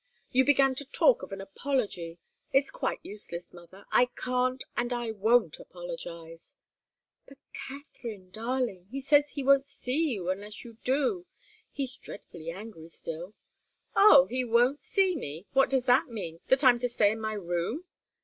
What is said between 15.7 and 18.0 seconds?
that mean? That I'm to stay in my room?"